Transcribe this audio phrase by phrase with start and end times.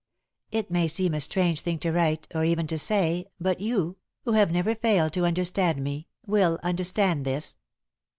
[0.51, 4.31] It may seem a strange thing to write, or even to say, but you, who
[4.31, 7.55] have never failed to understand me, will understand this.